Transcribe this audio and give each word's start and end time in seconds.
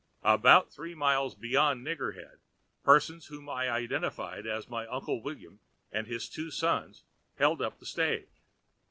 About 0.23 0.71
three 0.73 0.95
miles 0.95 1.35
beyond 1.35 1.85
Nigger 1.85 2.15
Head, 2.15 2.39
persons 2.83 3.27
whom 3.27 3.47
I 3.47 3.69
identified 3.69 4.47
as 4.47 4.67
my 4.67 4.87
Uncle 4.87 5.21
William 5.21 5.59
and 5.91 6.07
his 6.07 6.27
two 6.27 6.49
sons 6.49 7.03
held 7.35 7.61
up 7.61 7.77
the 7.77 7.85
stage. 7.85 8.41